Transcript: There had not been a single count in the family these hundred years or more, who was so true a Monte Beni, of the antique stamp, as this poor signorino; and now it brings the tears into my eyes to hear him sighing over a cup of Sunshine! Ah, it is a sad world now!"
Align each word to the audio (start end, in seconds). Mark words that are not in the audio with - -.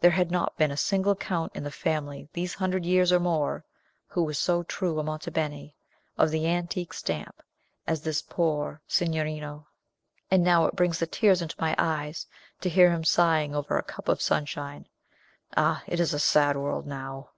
There 0.00 0.12
had 0.12 0.30
not 0.30 0.56
been 0.56 0.70
a 0.70 0.76
single 0.76 1.16
count 1.16 1.50
in 1.56 1.64
the 1.64 1.72
family 1.72 2.28
these 2.32 2.54
hundred 2.54 2.84
years 2.84 3.10
or 3.10 3.18
more, 3.18 3.64
who 4.06 4.22
was 4.22 4.38
so 4.38 4.62
true 4.62 5.00
a 5.00 5.02
Monte 5.02 5.32
Beni, 5.32 5.74
of 6.16 6.30
the 6.30 6.46
antique 6.46 6.92
stamp, 6.92 7.42
as 7.84 8.00
this 8.02 8.22
poor 8.22 8.80
signorino; 8.86 9.66
and 10.30 10.44
now 10.44 10.66
it 10.66 10.76
brings 10.76 11.00
the 11.00 11.06
tears 11.08 11.42
into 11.42 11.56
my 11.60 11.74
eyes 11.78 12.28
to 12.60 12.68
hear 12.68 12.92
him 12.92 13.02
sighing 13.02 13.56
over 13.56 13.76
a 13.76 13.82
cup 13.82 14.06
of 14.08 14.22
Sunshine! 14.22 14.86
Ah, 15.56 15.82
it 15.88 15.98
is 15.98 16.14
a 16.14 16.20
sad 16.20 16.56
world 16.56 16.86
now!" 16.86 17.30